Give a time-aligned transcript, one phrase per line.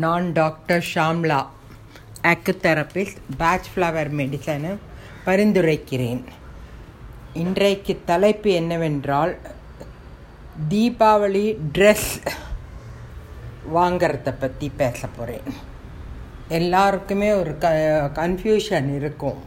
[0.00, 1.38] நான் doctor Shamla.
[2.30, 4.70] ஆக்குதெரபிஸ்ட் Bach flower மெடிசனை
[5.26, 6.22] பரிந்துரைக்கிறேன்.
[7.42, 9.32] இன்றைக்கு தலைப்பு என்னவென்றால்
[10.70, 11.44] தீபாவளி
[11.78, 12.12] ட்ரெஸ்
[13.74, 15.50] வாங்கிறத பற்றி பேச போகிறேன்
[16.60, 17.68] எல்லாருக்குமே ஒரு க
[18.20, 19.40] கன்ஃபியூஷன் இருக்கும்.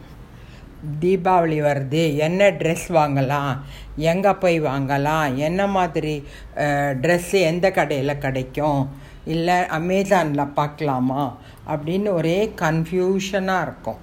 [1.02, 3.52] தீபாவளி வருது என்ன ட்ரெஸ் வாங்கலாம்
[4.12, 6.14] எங்கே போய் வாங்கலாம் என்ன மாதிரி
[7.02, 8.80] ட்ரெஸ்ஸு எந்த கடையில் கிடைக்கும்
[9.34, 11.22] இல்லை அமேசானில் பார்க்கலாமா
[11.72, 14.00] அப்படின்னு ஒரே கன்ஃபியூஷனாக இருக்கும்.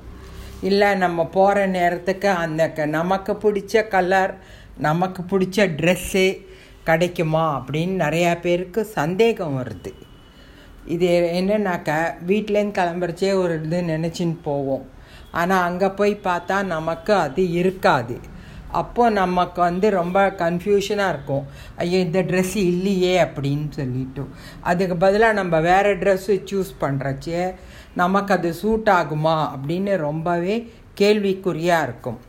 [0.62, 4.34] இல்லை நம்ம போகிற நேரத்துக்கு அந்த க நமக்கு பிடிச்ச கலர்
[4.78, 6.26] நமக்கு பிடிச்ச ட்ரெஸ்ஸு
[6.84, 7.46] கிடைக்குமா?
[7.60, 9.92] அப்படின்னு நிறையா பேருக்கு சந்தேகம் வருது.
[10.86, 11.10] இது
[11.40, 11.98] என்னன்னாக்கா
[12.28, 14.86] வீட்டிலேருந்து கிளம்புறச்சே ஒரு இது நினச்சின்னு போவோம்.
[15.32, 18.16] ஆனால் அங்கே போய் பார்த்தா நமக்கு அது இருக்காது.
[18.82, 21.46] அப்போது நமக்கு வந்து ரொம்ப கன்ஃபியூஷனாக இருக்கும்.
[21.76, 24.26] ஐயோ இந்த ட்ரெஸ்ஸு இல்லையே அப்படின்னு சொல்லிட்டு.
[24.62, 27.42] அதுக்கு பதிலாக நம்ம வேறு ட்ரெஸ்ஸு சூஸ் பண்ணுறச்சே
[27.94, 30.56] நமக்கு அது சூட் ஆகுமா அப்படின்னு ரொம்பவே
[31.02, 32.20] கேள்விக்குறியாக இருக்கும்.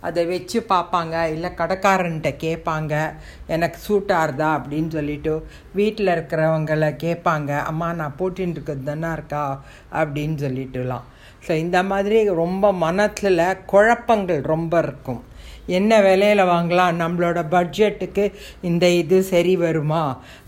[0.00, 2.94] அதை வச்சு பார்ப்பாங்க இல்லை கடைக்காரன்ட்ட கேட்பாங்க
[3.46, 4.50] எனக்கு சூட் ஆறுதா?
[4.58, 5.32] அப்படின்னு சொல்லிட்டு
[5.72, 9.44] வீட்டில் இருக்கிறவங்கள கேட்பாங்க அம்மா நான் போட்டின்னு இருக்கிறது தானே இருக்கா?
[9.92, 11.06] அப்படின்னு சொல்லிட்டுலாம்.
[11.48, 15.20] ஸோ இந்த மாதிரி ரொம்ப மனத்தில் குழப்பங்கள் ரொம்ப இருக்கும்.
[15.78, 16.92] என்ன விலையில் வாங்கலாம்?
[17.00, 18.24] நம்மளோட பட்ஜெட்டுக்கு
[18.68, 20.02] இந்த இது சரி வருமா?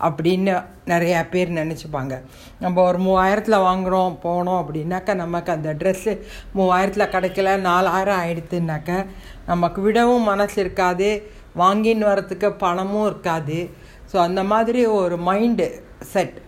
[0.06, 0.52] அப்படின்னு
[0.92, 2.14] நிறையா பேர் நினச்சிப்பாங்க.
[2.58, 6.14] நம்ம ஒரு மூவாயிரத்தில் வாங்குகிறோம் போனோம் அப்படின்னாக்கா நமக்கு அந்த ட்ரெஸ்ஸு
[6.58, 9.06] மூவாயிரத்தில் கிடைக்கல நாலாயிரம் ஆயிடுத்துனாக்க
[9.46, 11.10] நமக்கு விடவும் மனசு இருக்காது
[11.58, 13.70] வாங்கின்னு வரத்துக்கு பணமும் இருக்காது.
[14.12, 15.68] ஸோ அந்த மாதிரி ஒரு மைண்டு
[16.12, 16.38] செட்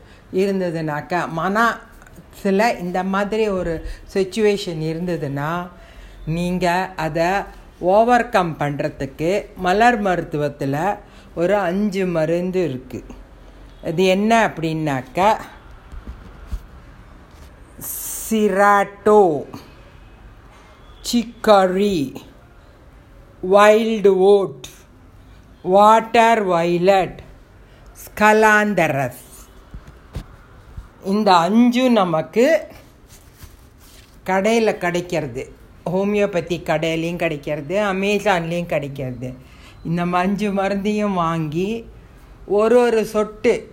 [0.42, 1.64] இருந்ததுனாக்கா மன
[2.42, 3.74] சில இந்த மாதிரி ஒரு
[4.14, 5.50] சுச்சுவேஷன் இருந்ததுன்னா
[6.26, 7.30] நீங்கள் அதை
[7.88, 10.78] ஓவர் கம் பண்ணுறதுக்கு மலர் மருத்துவத்தில்
[11.34, 13.16] ஒரு அஞ்சு மருந்து இருக்குது
[13.82, 15.30] அது என்ன அப்படின்னாக்கா
[18.24, 19.22] cerato
[21.04, 21.98] chicory
[23.42, 24.68] wild oat
[25.64, 27.18] water violet
[27.96, 29.24] scleranthus
[31.10, 32.66] இந்த அஞ்சும் நமக்கு
[34.24, 35.52] கடையில் கிடைக்கிறது.
[35.92, 39.34] ஹோமியோபதி கடையிலையும் கிடைக்கிறது அமேசான்லேயும் கிடைக்கிறது.
[39.84, 41.86] இந்த அஞ்சு மருந்தையும் வாங்கி
[42.46, 43.72] ஒரு ஒரு சொட்டு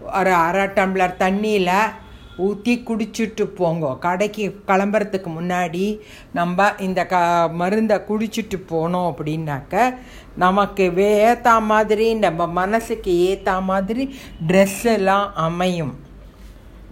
[0.00, 1.94] ஒரு அரை டம்ளர் தண்ணியில்
[2.36, 3.94] ஊற்றி குடிச்சிட்டு போங்க.
[3.94, 6.00] கடைக்கு கிளம்புறதுக்கு முன்னாடி
[6.32, 9.94] நம்ம இந்த க மருந்தை குடிச்சிட்டு போனோம் அப்படின்னாக்க
[10.36, 14.14] நமக்கு ஏற்ற மாதிரி நம்ம மனசுக்கு ஏற்ற மாதிரி
[14.48, 16.04] ட்ரெஸ்ஸெல்லாம் அமையும்.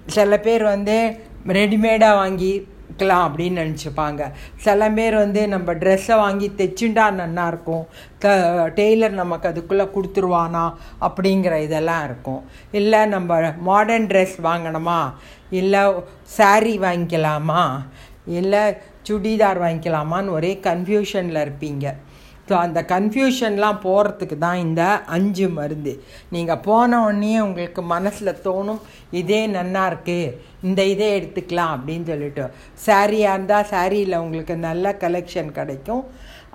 [0.06, 1.16] சில பேர் வந்து
[1.46, 4.30] ரெடிமேடாக வாங்கிக்கலாம் அப்படின்னு நினச்சிப்பாங்க.
[4.56, 7.84] சில பேர் வந்து நம்ம ட்ரெஸ்ஸை வாங்கி தைச்சுண்டா நல்லாயிருக்கும்
[8.18, 8.28] த
[8.74, 12.42] டெய்லர் நமக்கு அதுக்குள்ளே கொடுத்துருவானா அப்படிங்கிற இதெல்லாம் இருக்கும்.
[12.72, 15.12] இல்லை நம்ம மாடர்ன் ட்ரெஸ் வாங்கணுமா?
[15.50, 15.80] இல்லை
[16.38, 17.64] சாரீ வாங்கிக்கலாமா?
[18.26, 18.60] இல்லை
[19.08, 21.94] சுடிதார் வாங்கிக்கலாமான்னு ஒரே கன்ஃபியூஷனில் இருப்பீங்க.
[22.48, 24.82] ஸோ அந்த கன்ஃபியூஷன்லாம் போகிறதுக்கு தான் இந்த
[25.16, 25.92] அஞ்சு மருந்து.
[26.34, 28.82] நீங்கள் போன உடனே உங்களுக்கு மனசில் தோணும்
[29.20, 30.34] இதே நன்னா இருக்குது
[30.68, 32.44] இந்த இதே எடுத்துக்கலாம் அப்படின்னு சொல்லிட்டு.
[32.86, 36.04] சாரியாக இருந்தால் சாரியில் உங்களுக்கு நல்ல கலெக்ஷன் கிடைக்கும்.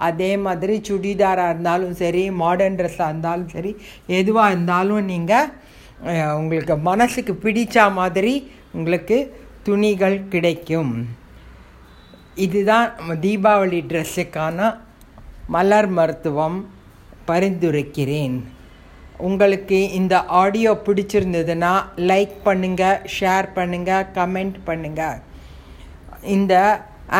[0.07, 3.71] அதே மாதிரி சுடிதாராக இருந்தாலும் சரி மாடர்ன் ட்ரெஸ்ஸாக இருந்தாலும் சரி
[4.19, 5.49] எதுவாக இருந்தாலும் நீங்கள்
[6.41, 8.33] உங்களுக்கு மனசுக்கு பிடித்த மாதிரி
[8.77, 9.17] உங்களுக்கு
[9.67, 10.93] துணிகள் கிடைக்கும்.
[12.45, 12.87] இதுதான்
[13.23, 14.69] தீபாவளி ட்ரெஸ்ஸுக்கான
[15.55, 16.57] மலர் மருத்துவம்
[17.29, 18.37] பரிந்துரைக்கிறேன்.
[19.27, 21.73] உங்களுக்கு இந்த ஆடியோ பிடிச்சிருந்ததுன்னா
[22.11, 25.19] லைக் பண்ணுங்கள் ஷேர் பண்ணுங்கள் கமெண்ட் பண்ணுங்கள்
[26.37, 26.53] இந்த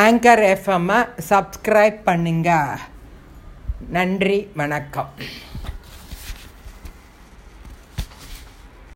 [0.06, 1.00] ஆங்கர் எஃப்எம்மை
[1.32, 2.82] சப்ஸ்கிரைப் பண்ணுங்கள்
[3.98, 5.12] நன்றி வணக்கம்.